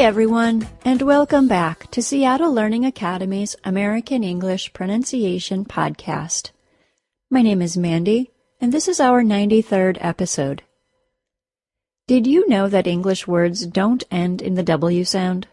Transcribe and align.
everyone, 0.00 0.66
and 0.82 1.02
welcome 1.02 1.46
back 1.46 1.90
to 1.90 2.00
Seattle 2.00 2.50
Learning 2.50 2.86
Academy's 2.86 3.54
American 3.64 4.24
English 4.24 4.72
Pronunciation 4.72 5.66
Podcast. 5.66 6.52
My 7.30 7.42
name 7.42 7.60
is 7.60 7.76
Mandy, 7.76 8.30
and 8.62 8.72
this 8.72 8.88
is 8.88 8.98
our 8.98 9.22
93rd 9.22 9.98
episode. 10.00 10.62
Did 12.06 12.26
you 12.26 12.48
know 12.48 12.66
that 12.66 12.86
English 12.86 13.26
words 13.26 13.66
don't 13.66 14.02
end 14.10 14.40
in 14.40 14.54
the 14.54 14.62
W 14.62 15.04
sound? 15.04 15.48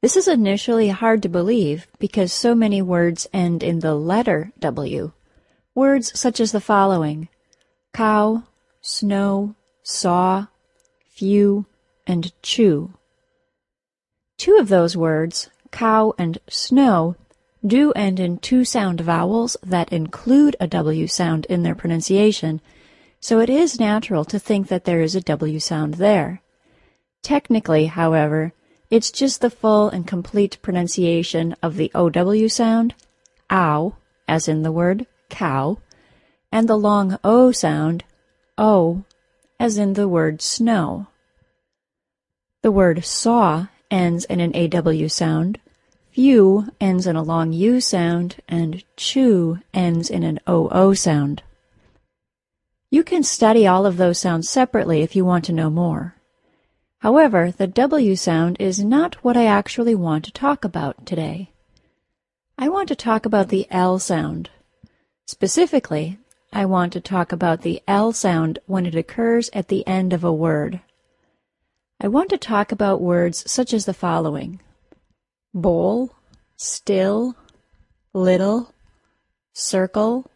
This 0.00 0.16
is 0.16 0.26
initially 0.26 0.88
hard 0.88 1.22
to 1.22 1.28
believe 1.28 1.88
because 1.98 2.32
so 2.32 2.54
many 2.54 2.80
words 2.80 3.28
end 3.34 3.62
in 3.62 3.80
the 3.80 3.94
letter 3.94 4.50
W. 4.60 5.12
Words 5.74 6.18
such 6.18 6.40
as 6.40 6.52
the 6.52 6.60
following 6.60 7.28
cow, 7.92 8.44
snow, 8.80 9.56
saw, 9.82 10.46
few, 11.10 11.66
and 12.06 12.32
chew. 12.42 12.94
Two 14.40 14.56
of 14.56 14.70
those 14.70 14.96
words, 14.96 15.50
cow 15.70 16.14
and 16.16 16.38
snow, 16.48 17.14
do 17.62 17.92
end 17.92 18.18
in 18.18 18.38
two 18.38 18.64
sound 18.64 19.02
vowels 19.02 19.54
that 19.62 19.92
include 19.92 20.56
a 20.58 20.66
W 20.66 21.06
sound 21.08 21.44
in 21.50 21.62
their 21.62 21.74
pronunciation, 21.74 22.62
so 23.20 23.38
it 23.40 23.50
is 23.50 23.78
natural 23.78 24.24
to 24.24 24.38
think 24.38 24.68
that 24.68 24.86
there 24.86 25.02
is 25.02 25.14
a 25.14 25.20
W 25.20 25.60
sound 25.60 25.96
there. 25.96 26.40
Technically, 27.20 27.84
however, 27.84 28.54
it's 28.88 29.10
just 29.10 29.42
the 29.42 29.50
full 29.50 29.90
and 29.90 30.06
complete 30.06 30.56
pronunciation 30.62 31.54
of 31.62 31.76
the 31.76 31.92
OW 31.94 32.46
sound, 32.46 32.94
ow, 33.50 33.94
as 34.26 34.48
in 34.48 34.62
the 34.62 34.72
word 34.72 35.06
cow, 35.28 35.76
and 36.50 36.66
the 36.66 36.78
long 36.78 37.18
O 37.22 37.52
sound, 37.52 38.04
O, 38.56 39.04
as 39.58 39.76
in 39.76 39.92
the 39.92 40.08
word 40.08 40.40
snow. 40.40 41.08
The 42.62 42.72
word 42.72 43.04
saw 43.04 43.66
ends 43.90 44.24
in 44.26 44.40
an 44.40 44.54
AW 44.54 45.08
sound, 45.08 45.58
few 46.10 46.70
ends 46.80 47.06
in 47.06 47.16
a 47.16 47.22
long 47.22 47.52
U 47.52 47.80
sound, 47.80 48.36
and 48.48 48.84
chew 48.96 49.58
ends 49.72 50.10
in 50.10 50.22
an 50.22 50.40
OO 50.48 50.94
sound. 50.94 51.42
You 52.90 53.04
can 53.04 53.22
study 53.22 53.66
all 53.66 53.86
of 53.86 53.96
those 53.96 54.18
sounds 54.18 54.48
separately 54.48 55.02
if 55.02 55.14
you 55.14 55.24
want 55.24 55.44
to 55.44 55.52
know 55.52 55.70
more. 55.70 56.16
However, 56.98 57.52
the 57.56 57.66
W 57.66 58.16
sound 58.16 58.56
is 58.60 58.84
not 58.84 59.14
what 59.24 59.36
I 59.36 59.46
actually 59.46 59.94
want 59.94 60.24
to 60.24 60.32
talk 60.32 60.64
about 60.64 61.06
today. 61.06 61.50
I 62.58 62.68
want 62.68 62.88
to 62.88 62.96
talk 62.96 63.24
about 63.24 63.48
the 63.48 63.66
L 63.70 63.98
sound. 63.98 64.50
Specifically, 65.24 66.18
I 66.52 66.66
want 66.66 66.92
to 66.92 67.00
talk 67.00 67.30
about 67.32 67.62
the 67.62 67.80
L 67.86 68.12
sound 68.12 68.58
when 68.66 68.84
it 68.84 68.94
occurs 68.94 69.48
at 69.54 69.68
the 69.68 69.86
end 69.86 70.12
of 70.12 70.24
a 70.24 70.32
word. 70.32 70.80
I 72.02 72.08
want 72.08 72.30
to 72.30 72.38
talk 72.38 72.72
about 72.72 73.02
words 73.02 73.50
such 73.50 73.74
as 73.74 73.84
the 73.84 73.92
following 73.92 74.60
bowl, 75.52 76.14
still, 76.56 77.36
little, 78.14 78.72
circle, 79.52 80.30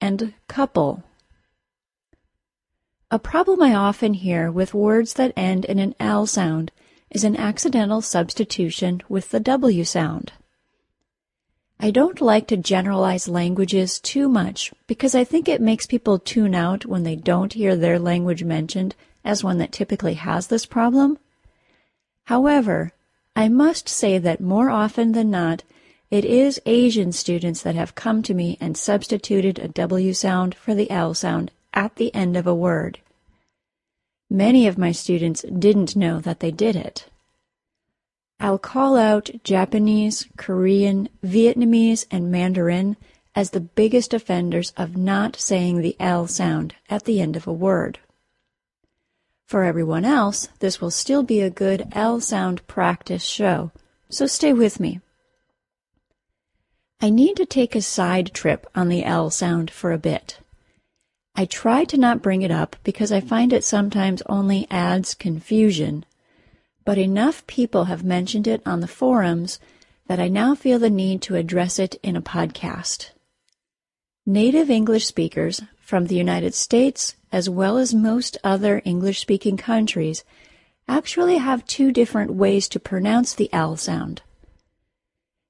and 0.00 0.32
couple. 0.48 1.04
A 3.10 3.18
problem 3.18 3.60
I 3.60 3.74
often 3.74 4.14
hear 4.14 4.50
with 4.50 4.72
words 4.72 5.14
that 5.14 5.34
end 5.36 5.66
in 5.66 5.78
an 5.78 5.94
L 6.00 6.26
sound 6.26 6.72
is 7.10 7.24
an 7.24 7.36
accidental 7.36 8.00
substitution 8.00 9.02
with 9.06 9.32
the 9.32 9.40
W 9.40 9.84
sound. 9.84 10.32
I 11.78 11.90
don't 11.90 12.22
like 12.22 12.46
to 12.48 12.56
generalize 12.56 13.28
languages 13.28 14.00
too 14.00 14.30
much 14.30 14.72
because 14.86 15.14
I 15.14 15.24
think 15.24 15.46
it 15.46 15.60
makes 15.60 15.86
people 15.86 16.18
tune 16.18 16.54
out 16.54 16.86
when 16.86 17.02
they 17.02 17.16
don't 17.16 17.52
hear 17.52 17.76
their 17.76 17.98
language 17.98 18.44
mentioned 18.44 18.94
as 19.26 19.44
one 19.44 19.58
that 19.58 19.72
typically 19.72 20.14
has 20.14 20.46
this 20.46 20.64
problem. 20.64 21.18
However, 22.24 22.92
I 23.34 23.48
must 23.48 23.88
say 23.88 24.18
that 24.18 24.40
more 24.40 24.70
often 24.70 25.12
than 25.12 25.30
not, 25.30 25.62
it 26.10 26.24
is 26.24 26.60
Asian 26.64 27.12
students 27.12 27.62
that 27.62 27.74
have 27.74 27.94
come 27.94 28.22
to 28.22 28.34
me 28.34 28.56
and 28.60 28.76
substituted 28.76 29.58
a 29.58 29.68
W 29.68 30.14
sound 30.14 30.54
for 30.54 30.74
the 30.74 30.90
L 30.90 31.12
sound 31.12 31.50
at 31.74 31.96
the 31.96 32.14
end 32.14 32.36
of 32.36 32.46
a 32.46 32.54
word. 32.54 33.00
Many 34.30 34.66
of 34.66 34.78
my 34.78 34.92
students 34.92 35.42
didn't 35.42 35.96
know 35.96 36.20
that 36.20 36.40
they 36.40 36.50
did 36.50 36.76
it. 36.76 37.08
I'll 38.38 38.58
call 38.58 38.96
out 38.96 39.30
Japanese, 39.44 40.26
Korean, 40.36 41.08
Vietnamese, 41.24 42.06
and 42.10 42.30
Mandarin 42.30 42.96
as 43.34 43.50
the 43.50 43.60
biggest 43.60 44.14
offenders 44.14 44.72
of 44.76 44.96
not 44.96 45.36
saying 45.36 45.80
the 45.80 45.96
L 46.00 46.26
sound 46.26 46.74
at 46.88 47.04
the 47.04 47.20
end 47.20 47.36
of 47.36 47.46
a 47.46 47.52
word. 47.52 47.98
For 49.46 49.62
everyone 49.62 50.04
else, 50.04 50.48
this 50.58 50.80
will 50.80 50.90
still 50.90 51.22
be 51.22 51.40
a 51.40 51.50
good 51.50 51.86
L 51.92 52.20
sound 52.20 52.66
practice 52.66 53.22
show, 53.22 53.70
so 54.08 54.26
stay 54.26 54.52
with 54.52 54.80
me. 54.80 55.00
I 57.00 57.10
need 57.10 57.36
to 57.36 57.46
take 57.46 57.76
a 57.76 57.80
side 57.80 58.34
trip 58.34 58.66
on 58.74 58.88
the 58.88 59.04
L 59.04 59.30
sound 59.30 59.70
for 59.70 59.92
a 59.92 59.98
bit. 59.98 60.40
I 61.36 61.44
try 61.44 61.84
to 61.84 61.96
not 61.96 62.22
bring 62.22 62.42
it 62.42 62.50
up 62.50 62.74
because 62.82 63.12
I 63.12 63.20
find 63.20 63.52
it 63.52 63.62
sometimes 63.62 64.20
only 64.26 64.66
adds 64.68 65.14
confusion, 65.14 66.04
but 66.84 66.98
enough 66.98 67.46
people 67.46 67.84
have 67.84 68.02
mentioned 68.02 68.48
it 68.48 68.62
on 68.66 68.80
the 68.80 68.88
forums 68.88 69.60
that 70.08 70.18
I 70.18 70.26
now 70.26 70.56
feel 70.56 70.80
the 70.80 70.90
need 70.90 71.22
to 71.22 71.36
address 71.36 71.78
it 71.78 71.94
in 72.02 72.16
a 72.16 72.22
podcast. 72.22 73.10
Native 74.24 74.70
English 74.70 75.06
speakers 75.06 75.62
from 75.86 76.06
the 76.06 76.16
United 76.16 76.52
States, 76.52 77.14
as 77.30 77.48
well 77.48 77.78
as 77.78 77.94
most 77.94 78.36
other 78.42 78.82
English 78.84 79.20
speaking 79.20 79.56
countries, 79.56 80.24
actually 80.88 81.36
have 81.36 81.64
two 81.64 81.92
different 81.92 82.34
ways 82.34 82.68
to 82.68 82.80
pronounce 82.80 83.32
the 83.32 83.48
L 83.52 83.76
sound. 83.76 84.20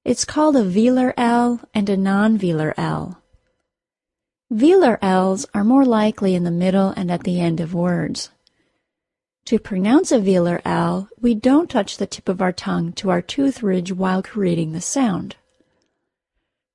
It's 0.04 0.26
called 0.26 0.54
a 0.54 0.62
velar 0.62 1.14
L 1.16 1.62
and 1.72 1.88
a 1.88 1.96
non 1.96 2.38
velar 2.38 2.74
L. 2.76 3.22
Velar 4.52 4.98
L's 5.00 5.46
are 5.54 5.64
more 5.64 5.86
likely 5.86 6.34
in 6.34 6.44
the 6.44 6.50
middle 6.50 6.90
and 6.90 7.10
at 7.10 7.24
the 7.24 7.40
end 7.40 7.58
of 7.58 7.72
words. 7.72 8.28
To 9.46 9.58
pronounce 9.58 10.12
a 10.12 10.18
velar 10.18 10.60
L, 10.66 11.08
we 11.18 11.34
don't 11.34 11.70
touch 11.70 11.96
the 11.96 12.06
tip 12.06 12.28
of 12.28 12.42
our 12.42 12.52
tongue 12.52 12.92
to 12.94 13.08
our 13.08 13.22
tooth 13.22 13.62
ridge 13.62 13.90
while 13.90 14.22
creating 14.22 14.72
the 14.72 14.82
sound. 14.82 15.36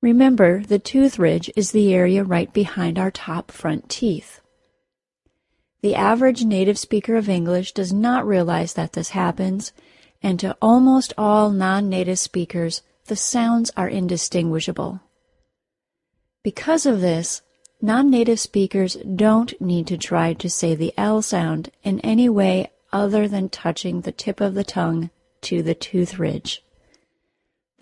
Remember, 0.02 0.62
the 0.62 0.78
tooth 0.78 1.18
ridge 1.18 1.50
is 1.56 1.70
the 1.70 1.94
area 1.94 2.24
right 2.24 2.52
behind 2.52 2.98
our 2.98 3.10
top 3.10 3.50
front 3.50 3.88
teeth. 3.88 4.40
The 5.80 5.94
average 5.94 6.44
native 6.44 6.78
speaker 6.78 7.16
of 7.16 7.28
English 7.28 7.72
does 7.72 7.92
not 7.92 8.26
realize 8.26 8.74
that 8.74 8.92
this 8.92 9.10
happens, 9.10 9.72
and 10.22 10.38
to 10.40 10.56
almost 10.60 11.14
all 11.16 11.50
non-native 11.50 12.18
speakers, 12.18 12.82
the 13.06 13.16
sounds 13.16 13.70
are 13.76 13.88
indistinguishable. 13.88 15.00
Because 16.42 16.84
of 16.84 17.00
this, 17.00 17.42
Non-native 17.84 18.38
speakers 18.38 18.96
don't 19.16 19.60
need 19.60 19.88
to 19.88 19.98
try 19.98 20.34
to 20.34 20.48
say 20.48 20.76
the 20.76 20.94
L 20.96 21.20
sound 21.20 21.72
in 21.82 21.98
any 22.00 22.28
way 22.28 22.70
other 22.92 23.26
than 23.26 23.48
touching 23.48 24.02
the 24.02 24.12
tip 24.12 24.40
of 24.40 24.54
the 24.54 24.62
tongue 24.62 25.10
to 25.40 25.64
the 25.64 25.74
tooth 25.74 26.16
ridge. 26.16 26.62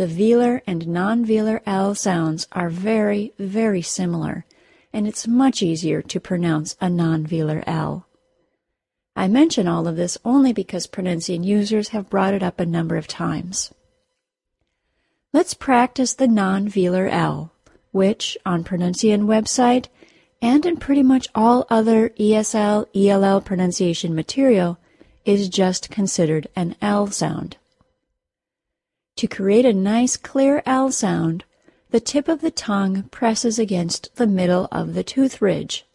The 0.01 0.07
velar 0.07 0.63
and 0.67 0.89
non-velar 0.89 1.61
L 1.67 1.95
sounds 1.95 2.49
are 2.53 2.71
very, 2.71 3.35
very 3.39 3.83
similar, 3.83 4.47
and 4.95 5.07
it's 5.07 5.29
much 5.29 5.63
easier 5.63 6.01
to 6.01 6.19
pronounce 6.19 6.75
a 6.81 6.89
non-velar 6.89 7.63
L. 7.67 8.07
I 9.15 9.29
mention 9.29 9.69
all 9.69 9.87
of 9.87 9.97
this 9.97 10.17
only 10.25 10.55
because 10.55 10.87
Pronuncian 10.87 11.45
users 11.45 11.91
have 11.91 12.09
brought 12.09 12.33
it 12.33 12.43
up 12.43 12.59
a 12.59 12.65
number 12.65 12.97
of 12.97 13.09
times. 13.09 13.75
Let's 15.35 15.53
practice 15.53 16.15
the 16.15 16.29
non-velar 16.29 17.11
L 17.11 17.53
which 17.93 18.39
on 18.47 18.65
Pronuncian 18.65 19.25
website 19.25 19.89
and 20.41 20.65
in 20.65 20.79
pretty 20.79 21.03
much 21.03 21.29
all 21.35 21.67
other 21.69 22.09
ESL, 22.19 22.87
ELL 22.95 23.43
pronunciation 23.43 24.15
material 24.15 24.79
is 25.27 25.51
just 25.51 25.91
considered 25.91 26.49
an 26.57 26.75
L 26.81 27.09
sound. 27.09 27.59
To 29.17 29.27
create 29.27 29.67
a 29.67 29.73
nice 29.73 30.17
clear 30.17 30.63
L 30.65 30.91
sound, 30.91 31.45
the 31.91 32.01
tip 32.01 32.29
of 32.29 32.41
the 32.41 32.51
tongue 32.51 33.05
presses 33.11 33.59
against 33.59 34.15
the 34.17 34.27
middle 34.27 34.69
of 34.71 34.95
the 34.95 35.03
tooth 35.03 35.43
ridge. 35.43 35.87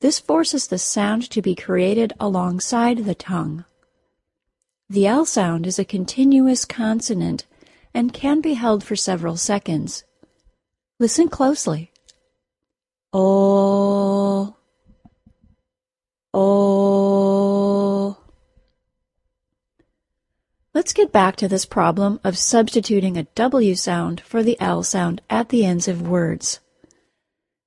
This 0.00 0.18
forces 0.18 0.68
the 0.68 0.78
sound 0.78 1.30
to 1.30 1.42
be 1.42 1.54
created 1.54 2.12
alongside 2.20 2.98
the 2.98 3.14
tongue. 3.14 3.64
The 4.88 5.06
L 5.06 5.26
sound 5.26 5.66
is 5.66 5.78
a 5.78 5.84
continuous 5.84 6.64
consonant 6.64 7.46
and 7.92 8.12
can 8.12 8.40
be 8.40 8.54
held 8.54 8.84
for 8.84 8.96
several 8.96 9.36
seconds. 9.36 10.04
Listen 11.00 11.28
closely. 11.28 11.90
Oh. 13.12 13.97
Back 21.18 21.34
to 21.34 21.48
this 21.48 21.66
problem 21.66 22.20
of 22.22 22.38
substituting 22.38 23.16
a 23.16 23.24
W 23.34 23.74
sound 23.74 24.20
for 24.20 24.40
the 24.44 24.56
L 24.60 24.84
sound 24.84 25.20
at 25.28 25.48
the 25.48 25.64
ends 25.64 25.88
of 25.88 26.06
words. 26.06 26.60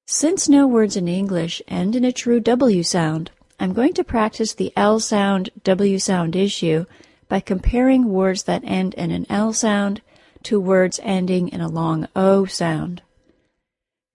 Since 0.08 0.48
no 0.48 0.66
words 0.66 0.96
in 0.96 1.10
English 1.10 1.62
end 1.68 1.94
in 1.94 2.06
a 2.06 2.14
true 2.14 2.40
W 2.40 2.82
sound, 2.82 3.30
I'm 3.60 3.74
going 3.74 3.94
to 3.96 4.06
practice 4.06 4.54
the 4.54 4.72
L 4.78 5.02
sound 5.02 5.50
W 5.66 6.00
sound 6.00 6.34
issue 6.34 6.86
by 7.28 7.42
comparing 7.42 8.06
words 8.06 8.44
that 8.44 8.64
end 8.64 8.94
in 8.94 9.12
an 9.12 9.26
L 9.30 9.52
sound 9.52 10.02
to 10.44 10.58
words 10.58 11.02
ending 11.04 11.50
in 11.50 11.60
a 11.60 11.68
long 11.68 12.08
O 12.16 12.46
sound. 12.46 13.02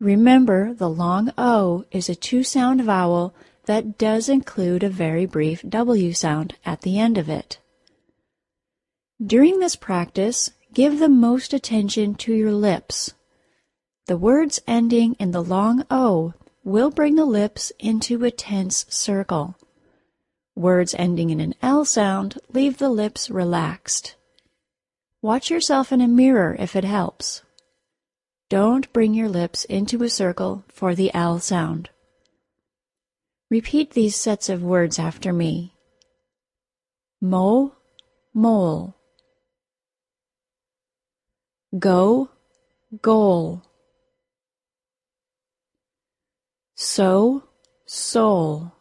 Remember, 0.00 0.73
the 0.73 0.88
long 0.88 1.31
O 1.37 1.85
is 1.91 2.09
a 2.09 2.15
two 2.15 2.43
sound 2.43 2.83
vowel 2.83 3.35
that 3.67 3.99
does 3.99 4.31
include 4.31 4.83
a 4.83 4.88
very 4.88 5.27
brief 5.27 5.61
W 5.69 6.15
sound 6.15 6.55
at 6.65 6.81
the 6.81 6.99
end 6.99 7.19
of 7.19 7.29
it. 7.29 7.59
During 9.24 9.60
this 9.60 9.76
practice, 9.76 10.50
give 10.74 10.98
the 10.98 11.08
most 11.08 11.54
attention 11.54 12.16
to 12.16 12.34
your 12.34 12.52
lips. 12.52 13.14
The 14.06 14.18
words 14.18 14.60
ending 14.66 15.14
in 15.18 15.30
the 15.30 15.42
long 15.42 15.84
O 15.90 16.34
will 16.64 16.90
bring 16.90 17.14
the 17.14 17.24
lips 17.24 17.72
into 17.78 18.22
a 18.24 18.30
tense 18.30 18.84
circle. 18.90 19.56
Words 20.54 20.94
ending 20.98 21.30
in 21.30 21.40
an 21.40 21.54
L 21.62 21.86
sound 21.86 22.38
leave 22.52 22.76
the 22.76 22.90
lips 22.90 23.30
relaxed. 23.30 24.16
Watch 25.22 25.50
yourself 25.50 25.92
in 25.92 26.02
a 26.02 26.08
mirror 26.08 26.54
if 26.58 26.76
it 26.76 26.84
helps. 26.84 27.42
Don't 28.50 28.92
bring 28.92 29.14
your 29.14 29.30
lips 29.30 29.64
into 29.64 30.02
a 30.02 30.10
circle 30.10 30.62
for 30.68 30.94
the 30.94 31.12
L 31.14 31.40
sound. 31.40 31.88
Repeat 33.50 33.92
these 33.92 34.14
sets 34.14 34.50
of 34.50 34.62
words 34.62 34.98
after 34.98 35.32
me. 35.32 35.72
Mo, 37.20 37.72
mole. 38.34 38.95
Go, 41.78 42.30
goal. 43.02 43.62
So, 46.76 47.42
soul. 47.86 48.72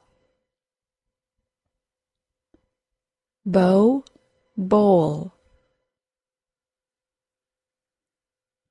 Bow, 3.45 4.03
bowl. 4.55 5.33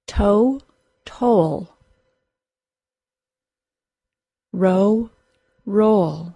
Toe, 0.06 0.60
toll. 1.04 1.68
Row, 4.52 5.10
roll. 5.66 6.34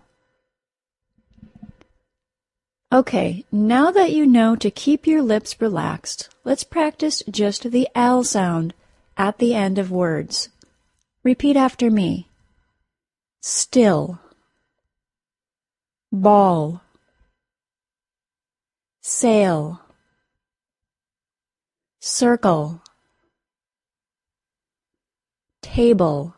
Okay, 2.91 3.45
now 3.53 3.91
that 3.91 4.13
you 4.13 4.27
know 4.27 4.57
to 4.57 4.71
keep 4.71 5.07
your 5.07 5.21
lips 5.21 5.61
relaxed, 5.61 6.31
let's 6.43 6.65
practice 6.65 7.23
just 7.31 7.71
the 7.71 7.87
L 7.95 8.25
sound 8.25 8.73
at 9.17 9.39
the 9.39 9.55
end 9.55 9.79
of 9.79 9.91
words. 9.91 10.49
Repeat 11.23 11.57
after 11.57 11.91
me. 11.91 12.29
Still. 13.43 14.19
Ball 16.11 16.81
sail 19.03 19.81
circle 21.99 22.83
table 25.63 26.35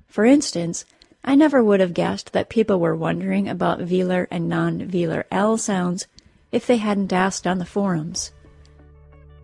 For 0.08 0.26
instance, 0.26 0.86
I 1.24 1.36
never 1.36 1.64
would 1.64 1.80
have 1.80 1.94
guessed 1.94 2.34
that 2.34 2.50
people 2.50 2.80
were 2.80 2.96
wondering 2.96 3.48
about 3.48 3.80
velar 3.80 4.28
and 4.32 4.48
non-velar 4.48 5.26
L 5.32 5.58
sounds 5.58 6.08
if 6.52 6.66
they 6.66 6.78
hadn't 6.78 7.14
asked 7.14 7.46
on 7.46 7.60
the 7.60 7.66
forums. 7.66 8.32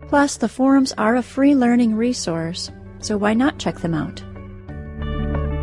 Plus, 0.07 0.37
the 0.37 0.49
forums 0.49 0.93
are 0.97 1.15
a 1.15 1.21
free 1.21 1.55
learning 1.55 1.95
resource, 1.95 2.71
so 2.99 3.17
why 3.17 3.33
not 3.33 3.59
check 3.59 3.79
them 3.79 3.93
out? 3.93 4.23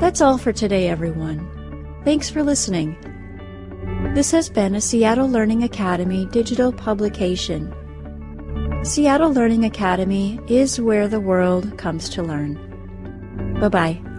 That's 0.00 0.20
all 0.20 0.38
for 0.38 0.52
today, 0.52 0.88
everyone. 0.88 1.48
Thanks 2.04 2.28
for 2.28 2.42
listening. 2.42 2.96
This 4.14 4.30
has 4.32 4.50
been 4.50 4.74
a 4.74 4.80
Seattle 4.80 5.28
Learning 5.28 5.62
Academy 5.62 6.26
digital 6.26 6.72
publication. 6.72 7.72
Seattle 8.84 9.32
Learning 9.32 9.64
Academy 9.64 10.40
is 10.48 10.80
where 10.80 11.06
the 11.06 11.20
world 11.20 11.78
comes 11.78 12.08
to 12.10 12.22
learn. 12.22 12.58
Bye 13.60 13.68
bye. 13.68 14.11